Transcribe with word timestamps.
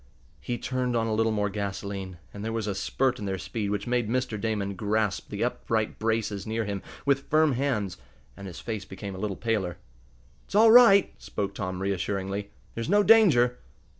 He 0.39 0.57
turned 0.57 0.95
on 0.95 1.05
a 1.05 1.13
little 1.13 1.31
more 1.31 1.51
gasoline, 1.51 2.17
and 2.33 2.43
there 2.43 2.51
was 2.51 2.65
a 2.65 2.73
spurt 2.73 3.19
in 3.19 3.25
their 3.25 3.37
speed 3.37 3.69
which 3.69 3.85
made 3.85 4.09
Mr. 4.09 4.41
Damon 4.41 4.73
grasp 4.73 5.29
the 5.29 5.43
upright 5.43 5.99
braces 5.99 6.47
near 6.47 6.65
him 6.65 6.81
with 7.05 7.29
firm 7.29 7.51
hands, 7.51 7.97
and 8.35 8.47
his 8.47 8.59
face 8.59 8.83
became 8.83 9.13
a 9.13 9.19
little 9.19 9.37
paler. 9.37 9.77
"It's 10.45 10.55
all 10.55 10.71
right," 10.71 11.13
spoke 11.21 11.53
Tom, 11.53 11.83
reassuringly. 11.83 12.49
"There's 12.73 12.89
no 12.89 13.03
danger." 13.03 13.59